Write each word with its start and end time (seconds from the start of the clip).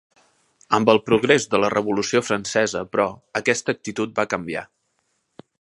Amb 0.77 0.89
el 0.93 0.99
progrés 1.09 1.45
de 1.51 1.59
la 1.65 1.69
Revolució 1.75 2.23
Francesa, 2.29 2.83
però, 2.97 3.07
aquesta 3.43 3.79
actitud 3.79 4.19
va 4.23 4.29
canviar. 4.37 4.69